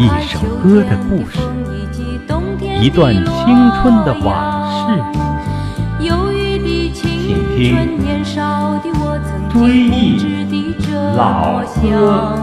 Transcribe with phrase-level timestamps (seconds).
[0.00, 1.38] 一首歌的故事，
[2.80, 4.96] 一段青春的往事，
[6.94, 7.04] 请
[7.54, 7.76] 听
[9.52, 10.16] 《追忆
[11.14, 12.34] 老歌》。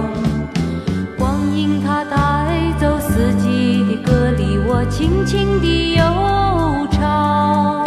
[1.17, 6.03] 光阴它带走四季的歌，里我轻轻地悠
[6.91, 7.86] 唱。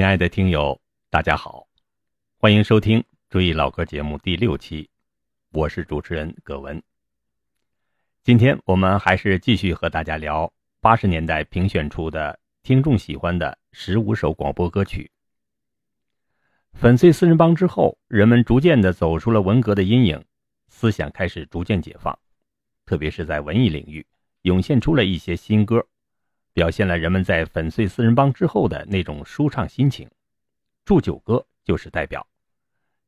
[0.00, 1.68] 亲爱的听友，大家好，
[2.38, 4.88] 欢迎收听《追忆老歌》节目第六期，
[5.52, 6.82] 我是主持人葛文。
[8.22, 10.50] 今天我们还是继续和大家聊
[10.80, 15.10] 八十年代评选出的听众喜欢的十五首广播歌曲。
[16.72, 20.24] 粉碎四人帮之后，人们逐渐的走出了文革的阴影，
[20.68, 22.18] 思想开始逐渐解放，
[22.86, 24.06] 特别是在文艺领域，
[24.44, 25.86] 涌现出了一些新歌，
[26.52, 30.08] 表现了人们在粉碎四人帮之后的那种舒畅心情。
[30.84, 32.26] 祝酒歌就是代表，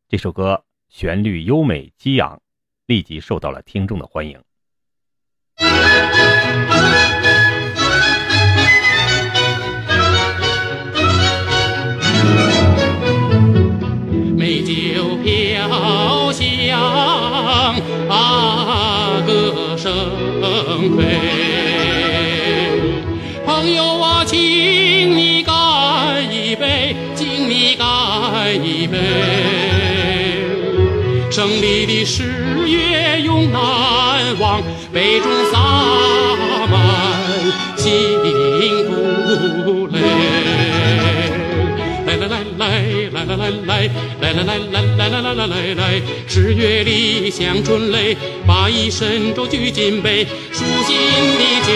[0.08, 2.40] 这首歌旋律优美激昂，
[2.86, 4.40] 立即受到了听众的欢迎。
[14.36, 16.80] 美酒飘香
[18.08, 21.52] 啊，歌声飞。
[31.33, 32.25] 胜利的十
[32.66, 34.61] 月永难忘，
[34.92, 35.58] 杯中洒
[36.70, 36.70] 满
[37.74, 37.89] 幸
[38.84, 39.98] 福泪。
[42.06, 42.62] 来来来来
[43.12, 43.80] 来来来来
[44.20, 48.14] 来来来来来来来来来来，十月里像春雷，
[48.46, 50.98] 把一身舟举金杯，舒心
[51.39, 51.73] 的酒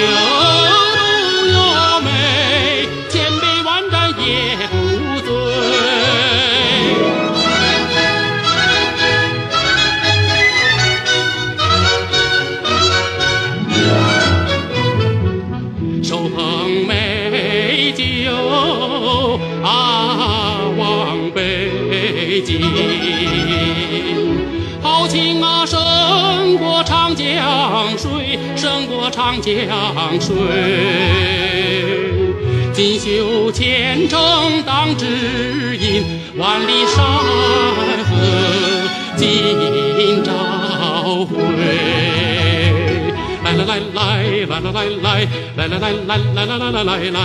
[29.11, 29.53] 长江
[30.21, 30.35] 水。
[32.73, 36.05] 锦绣前程当指引，
[36.37, 37.05] 万里山
[38.05, 38.15] 河
[39.17, 41.35] 今朝回。
[43.43, 45.09] 来来来来来来来
[45.57, 47.17] 来来来来来来来来来来，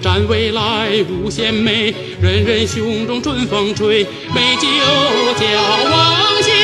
[0.00, 0.60] 展未来
[1.08, 4.68] 无限美，人人胸中春风吹，美酒
[5.36, 5.44] 浇
[5.90, 6.54] 往心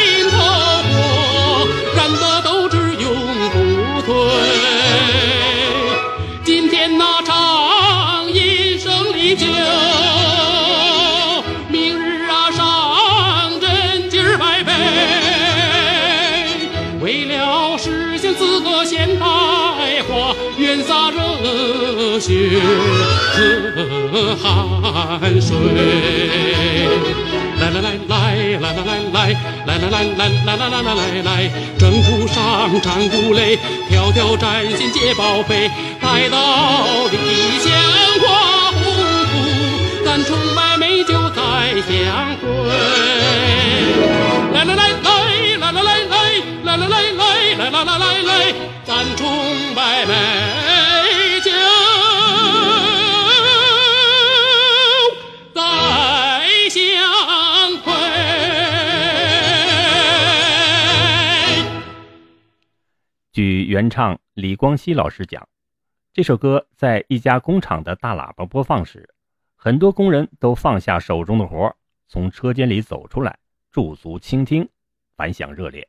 [22.26, 22.60] 血
[24.10, 25.54] 和汗水。
[27.60, 28.12] 来来来来
[28.58, 29.18] 来来来来
[29.64, 31.30] 来来来来来来来来来来，
[31.78, 32.34] 征途上
[32.80, 33.56] 战鼓擂，
[33.88, 35.70] 条条战线皆报废，
[36.00, 37.16] 待到理
[37.60, 37.72] 想
[38.20, 38.82] 化鸿
[39.30, 39.32] 福，
[40.04, 41.40] 咱崇拜美酒再
[41.82, 42.95] 相会。
[63.76, 65.46] 原唱李光羲老师讲，
[66.14, 69.06] 这首歌在一家工厂的大喇叭播放时，
[69.54, 71.76] 很多工人都放下手中的活，
[72.08, 73.38] 从车间里走出来
[73.70, 74.66] 驻足倾听，
[75.14, 75.86] 反响热烈。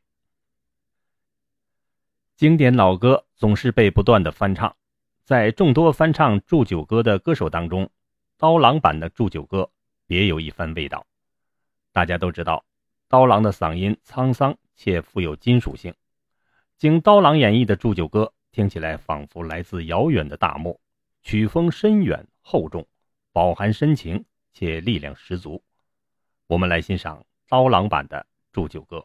[2.35, 4.75] 经典老歌总是被不断的翻唱，
[5.23, 7.89] 在众多翻唱祝酒歌的歌手当中，
[8.37, 9.71] 刀郎版的祝酒歌
[10.05, 11.07] 别有一番味道。
[11.93, 12.65] 大家都知道，
[13.07, 15.95] 刀郎的嗓音沧桑且富有金属性。
[16.77, 20.79] 经刀郎演绎的祝酒歌，听起来仿佛来自遥远的大漠，
[21.23, 22.87] 曲风深远厚重，
[23.33, 25.63] 饱含深情且力量十足。
[26.45, 29.03] 我们来欣赏刀郎版的祝酒歌。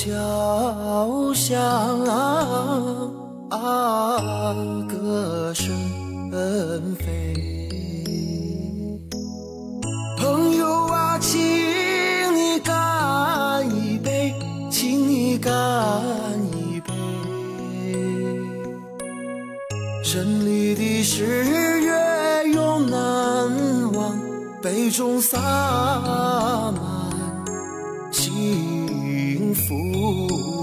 [0.00, 1.60] 酒飘香
[3.50, 4.54] 啊，
[4.88, 5.76] 歌声
[6.98, 7.34] 飞。
[10.16, 11.38] 朋友啊，请
[12.34, 14.34] 你干一杯，
[14.70, 15.52] 请你干
[16.56, 16.94] 一杯。
[20.02, 21.92] 胜利的十月
[22.54, 24.18] 永难忘，
[24.62, 25.36] 杯中洒
[29.60, 30.59] 福。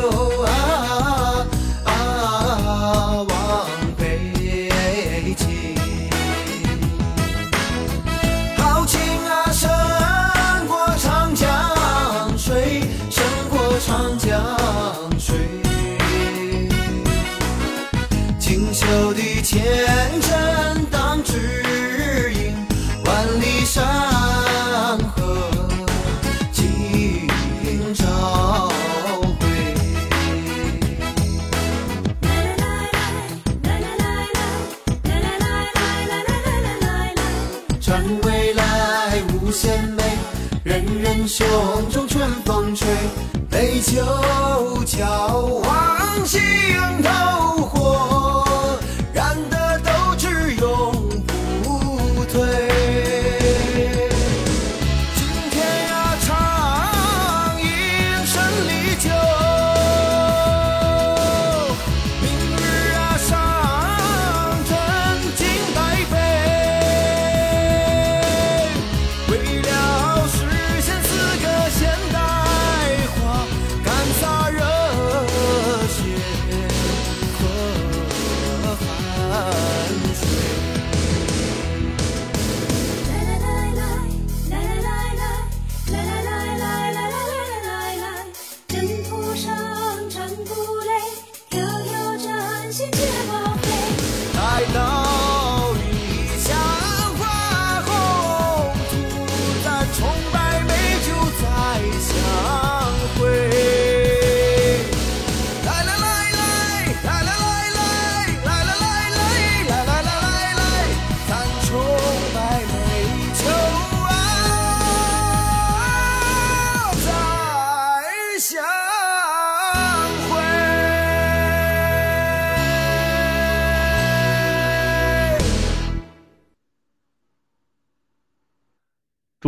[0.00, 0.27] Oh.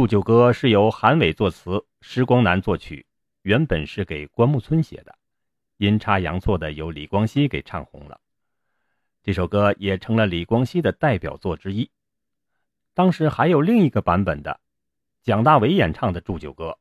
[0.00, 3.04] 祝酒歌是由韩伟作词，施光南作曲，
[3.42, 5.14] 原本是给关牧村写的，
[5.76, 8.18] 阴差阳错的由李光羲给唱红了。
[9.22, 11.90] 这首歌也成了李光羲的代表作之一。
[12.94, 14.58] 当时还有另一个版本的，
[15.22, 16.78] 蒋大为演唱的祝酒歌，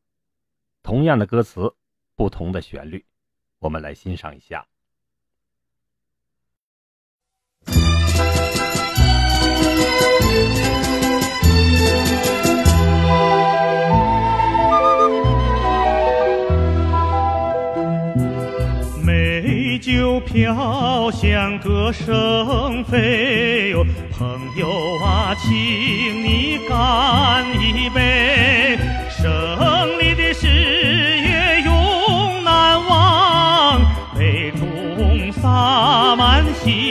[0.81, 1.75] 同样的歌词，
[2.15, 3.05] 不同的旋律，
[3.59, 4.65] 我们来欣赏一下。
[19.89, 23.84] 美酒飘香，歌声飞哟，
[24.15, 24.69] 朋友
[25.03, 25.50] 啊，请
[26.24, 28.77] 你干一杯，
[29.10, 29.27] 胜
[30.00, 33.81] 利的事业永难忘，
[34.15, 36.88] 杯中洒满喜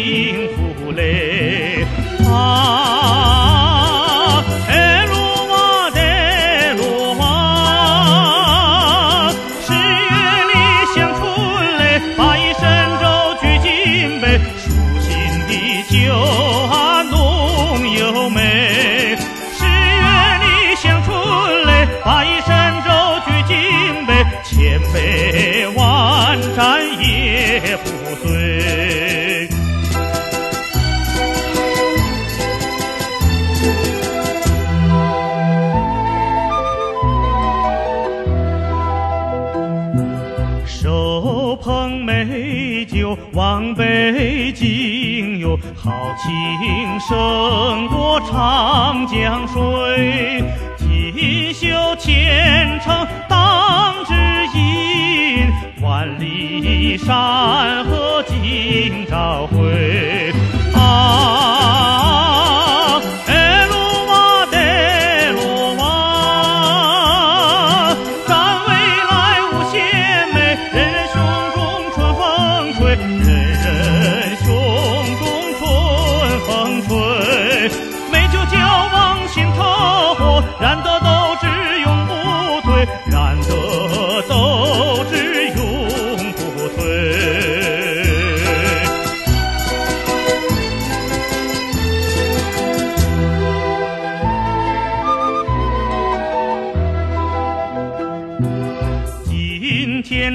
[42.25, 50.43] 美酒往北京哟，豪情胜过长江水，
[50.77, 54.15] 锦绣前程当指
[54.59, 55.47] 引，
[55.81, 60.18] 万里山河今朝辉。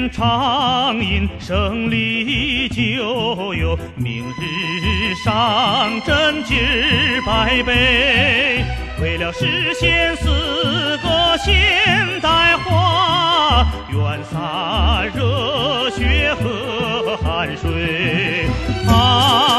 [0.10, 8.63] 畅饮胜利酒哟，明日上阵今儿百倍。
[9.01, 18.45] 为了实现四个现代化，愿洒热血和汗水。
[18.88, 19.52] 啊，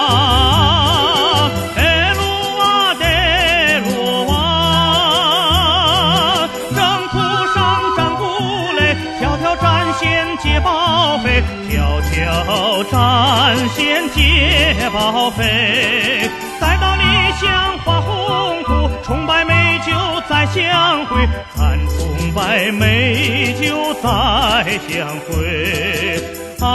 [13.68, 16.30] 线皆报废。
[16.60, 17.02] 再到理
[17.40, 19.92] 想画宏图，崇拜美酒
[20.28, 26.22] 再相会，咱崇拜美酒再相会。
[26.60, 26.66] 啊，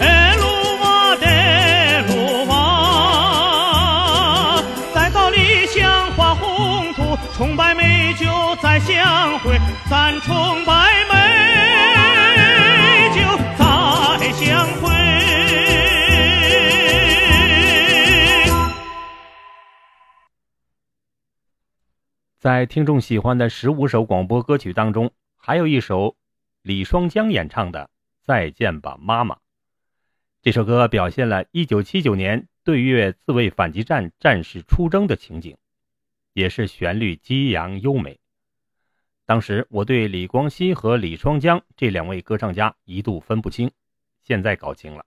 [0.00, 0.44] 哎鲁
[0.80, 1.26] 哇得
[2.08, 2.52] 鲁哇，
[4.94, 8.26] 再到理想画宏图，崇拜美酒
[8.62, 9.58] 再相会，
[9.90, 10.72] 咱崇拜
[22.42, 26.16] 在听众喜欢的十五首广播歌曲当中，还有一首
[26.62, 27.84] 李双江演唱的
[28.20, 29.36] 《再见吧，妈妈》。
[30.42, 35.56] 这首歌表现了1979年对越自卫反击战战士出征的情景，
[36.32, 38.18] 也是旋律激扬优美。
[39.24, 43.70] 当时我对李光羲和李双江这两位歌唱家一度分不清，
[44.24, 45.06] 现在搞清了。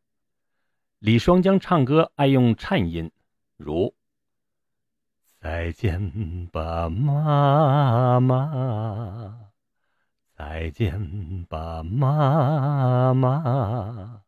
[0.99, 3.11] 李双江唱歌爱用颤音，
[3.57, 3.93] 如
[5.45, 9.51] 再见吧，妈妈！
[10.33, 14.23] 再见吧，妈妈！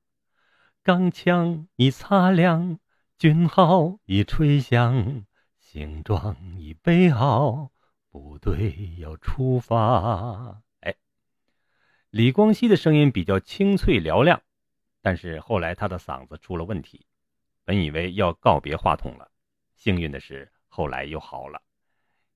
[0.83, 2.77] 钢枪已擦亮，
[3.17, 5.25] 军号已吹响，
[5.57, 7.71] 行装已备好，
[8.11, 10.61] 部队要出发。
[10.81, 10.93] 哎，
[12.11, 14.43] 李光羲的声音比较清脆嘹亮，
[15.01, 17.07] 但是后来他的嗓子出了问题，
[17.65, 19.31] 本以为要告别话筒了，
[19.75, 20.51] 幸运的是。
[20.77, 21.59] 后来又好了，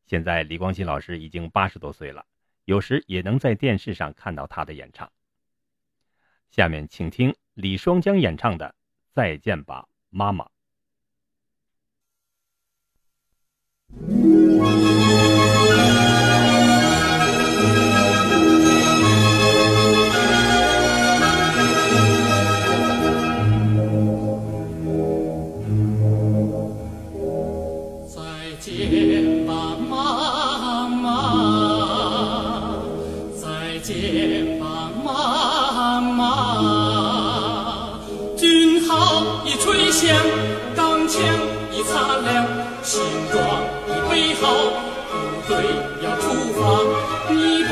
[0.08, 2.26] 现在李光羲老师已经八十多岁了，
[2.66, 5.12] 有时也能在电视上看到他的演唱。
[6.50, 8.70] 下面请听李双江演唱的
[9.14, 10.50] 《再见吧，妈妈》。
[44.42, 44.48] 好，
[45.12, 45.14] 部
[45.48, 45.52] 队
[46.02, 46.24] 要出
[46.58, 46.60] 发。
[47.30, 47.72] 你不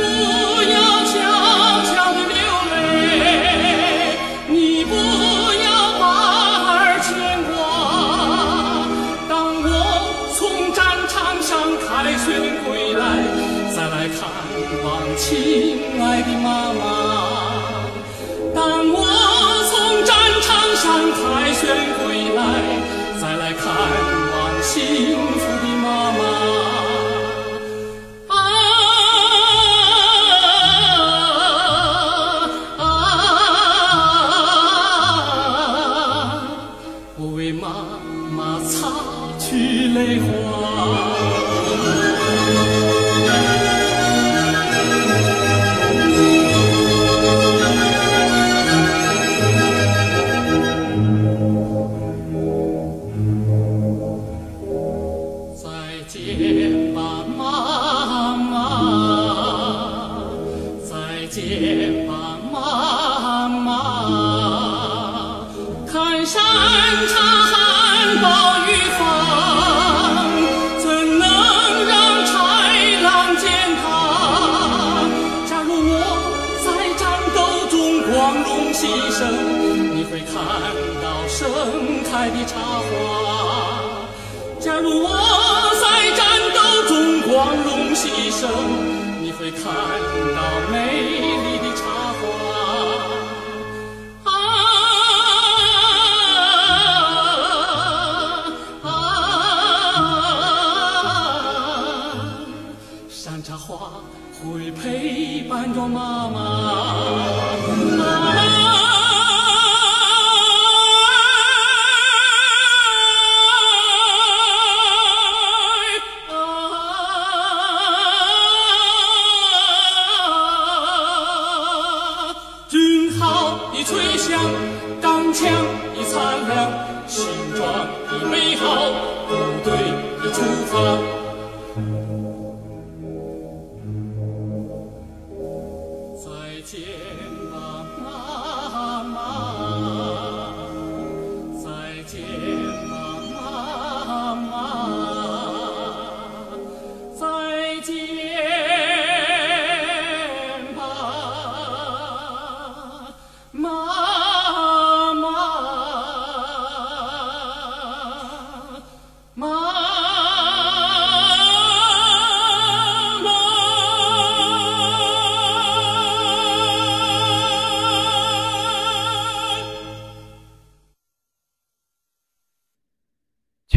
[39.50, 41.49] 去泪花。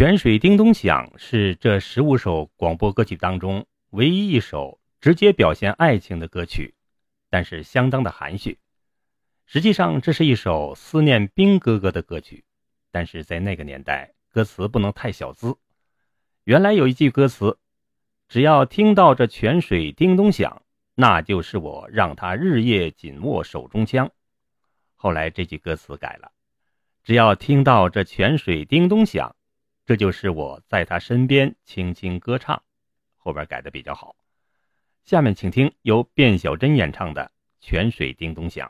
[0.02, 6.74] 泉水叮咚响是这十五首广播歌曲当中唯一一首直接表现爱情的歌曲，
[7.30, 8.58] 但是相当的含蓄。
[9.46, 12.42] 实际上，这是一首思念兵哥哥的歌曲，
[12.90, 15.56] 但是在那个年代，歌词不能太小资。
[16.42, 17.60] 原来有一句歌词
[18.28, 20.62] ：“只要听到这泉水叮咚响，
[20.96, 24.10] 那就是我让他日夜紧握手中枪。”
[24.96, 26.32] 后来这句歌词改了
[27.04, 29.36] ：“只要听到这泉水叮咚响。”
[29.84, 32.62] 这就是我在他身边轻轻歌唱，
[33.16, 34.14] 后边改的比较好。
[35.04, 37.32] 下面请听由卞小珍演唱的
[37.66, 38.68] 《泉水叮咚响》。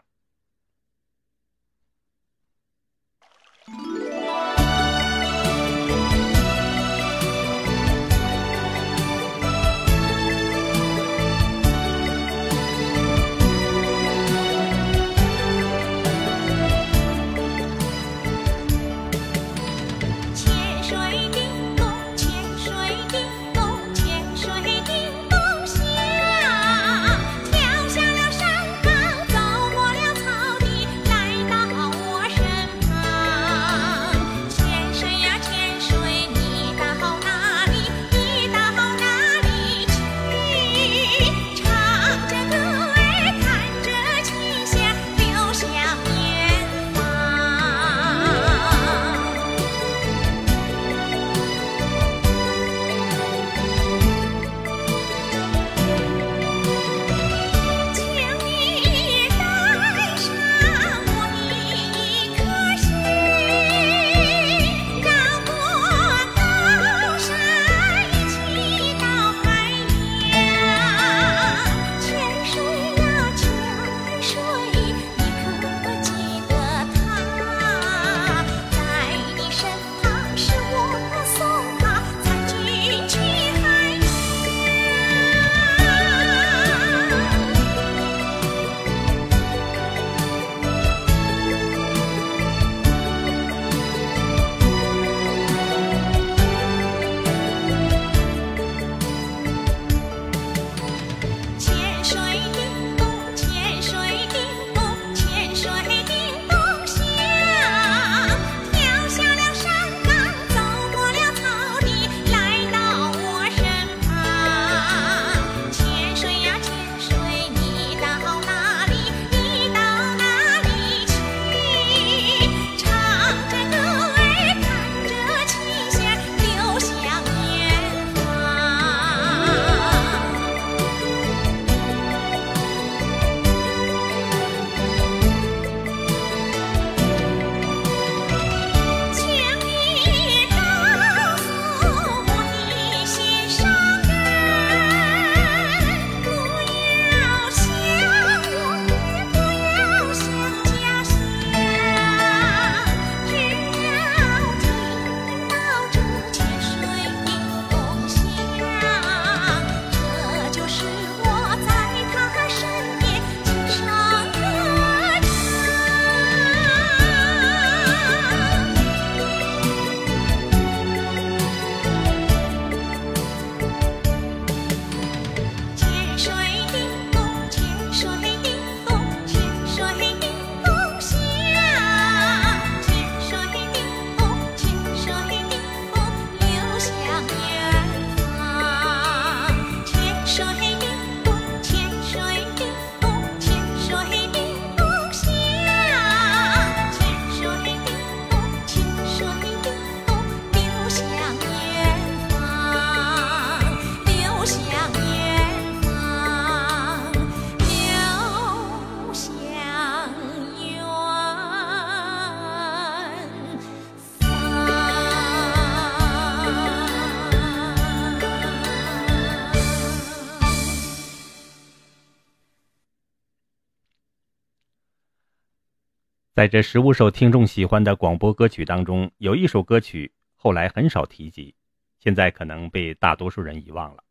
[226.35, 231.55] 在这十五首听众喜欢的广播歌曲当中，有一首歌曲后来很少提及，
[231.99, 234.03] 现在可能被大多数人遗忘了。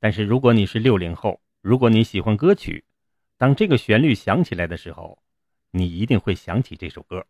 [0.00, 2.84] 但是如果你是六零后，如果你喜欢歌曲，
[3.38, 5.16] 当这个旋律响起来的时候，
[5.70, 7.24] 你一定会想起这首歌。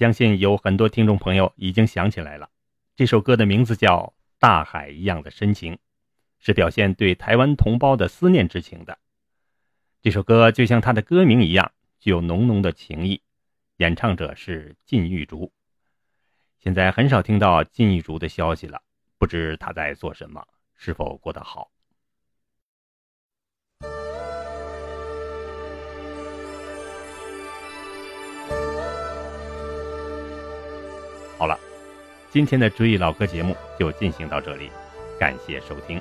[0.00, 2.48] 相信有很多听众朋友已经想起来了，
[2.96, 3.98] 这首歌的名字叫
[4.38, 5.74] 《大海一样的深情》，
[6.38, 8.96] 是表现对台湾同胞的思念之情的。
[10.00, 13.20] 这首歌就像它的歌名一样，具有浓浓的情意。
[13.76, 15.52] 演唱者是靳玉竹。
[16.58, 18.80] 现在很少听到靳玉竹的消息了，
[19.18, 21.70] 不知他在做什么，是否过得好。
[31.40, 31.58] 好了，
[32.30, 34.70] 今天的追忆老歌节目就进行到这里，
[35.18, 35.98] 感谢收听。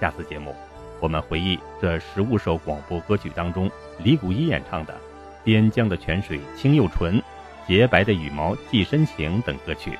[0.00, 0.56] 下次节目，
[0.98, 4.92] 我们回忆这十五首广播歌曲当中李谷一演唱的
[5.44, 7.14] 《边疆的泉水清又纯》
[7.68, 9.96] 《洁白的羽毛寄深情》等歌曲。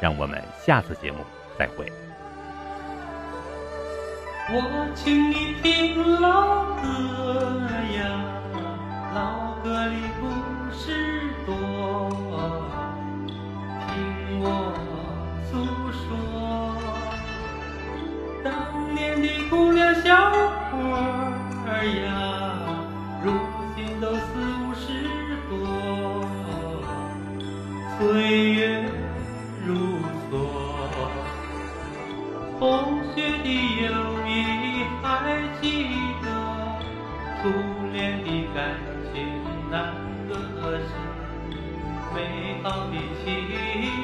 [0.00, 1.18] 让我们下次节目
[1.58, 1.84] 再会。
[4.48, 7.68] 我请你听老歌
[7.98, 8.24] 呀，
[9.14, 10.26] 老歌里故
[10.74, 11.83] 事多，
[14.46, 14.48] 我
[15.50, 15.52] 诉
[15.90, 16.04] 说。
[18.44, 20.14] 当年的姑娘小
[20.70, 20.72] 伙
[21.66, 21.68] 儿
[22.04, 22.12] 呀，
[23.24, 23.26] 如
[23.74, 24.22] 今都四
[24.60, 24.84] 五十
[25.48, 25.52] 多，
[27.96, 28.02] 岁
[28.52, 28.84] 月
[29.66, 29.68] 如
[30.28, 30.30] 梭。
[32.58, 33.46] 同学的
[33.82, 33.88] 友
[34.26, 34.28] 谊
[35.02, 35.02] 还
[35.60, 35.64] 记
[36.22, 36.24] 得，
[37.40, 37.42] 初
[37.92, 38.56] 恋的感
[39.10, 39.14] 情
[39.70, 39.72] 难
[40.28, 40.30] 割
[40.78, 40.92] 舍，
[42.14, 42.16] 美
[42.62, 44.03] 好的青春啊，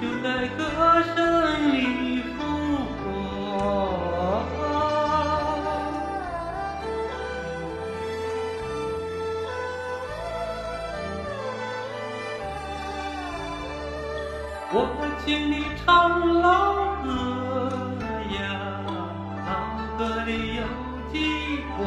[0.00, 0.62] 就在歌
[1.14, 2.38] 声里复
[2.98, 3.02] 活。
[14.70, 14.74] 我
[15.24, 15.86] 请你唱
[16.40, 16.44] 老
[17.02, 17.08] 歌
[18.38, 18.38] 呀，
[19.46, 19.50] 老
[19.98, 20.62] 歌里有
[21.10, 21.16] 几
[21.76, 21.78] 过，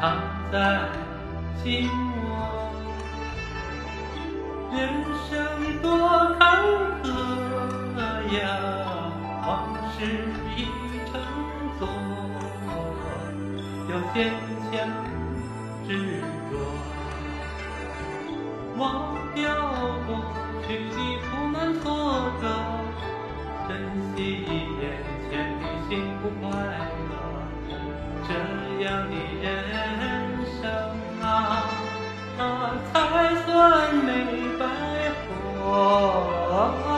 [0.00, 0.02] 藏
[0.50, 0.54] 在
[1.62, 1.88] 心
[8.32, 8.42] 呀，
[9.46, 9.48] 往
[9.92, 9.96] 事
[10.56, 10.58] 已
[11.10, 11.14] 成
[11.78, 11.86] 昨，
[13.88, 14.16] 要坚
[14.72, 14.74] 强
[15.86, 15.88] 执
[16.50, 16.52] 着。
[18.76, 18.84] 忘
[19.34, 19.44] 掉
[20.06, 20.08] 过
[20.66, 21.84] 去的苦难挫
[22.42, 22.44] 折，
[23.68, 23.70] 珍
[24.16, 24.16] 惜
[24.80, 24.82] 眼
[25.30, 26.44] 前的幸福快
[27.08, 27.12] 乐，
[28.26, 28.30] 这
[28.84, 29.44] 样的人
[30.60, 30.62] 生
[31.22, 31.24] 啊，
[32.38, 32.40] 啊
[32.92, 32.94] 才
[33.46, 33.46] 算
[33.94, 34.08] 没
[34.58, 34.62] 白
[35.62, 36.95] 活。